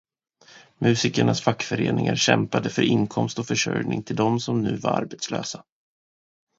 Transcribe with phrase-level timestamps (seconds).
[0.79, 5.63] Musikernas fackföreningar kämpade för inkomst och försörjning till dem som nu var arbetslösa.